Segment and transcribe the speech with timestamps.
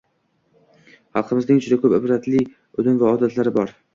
[1.17, 2.43] Xalqimizning juda ko‘p ibratli
[2.85, 3.77] udum va odatlari bor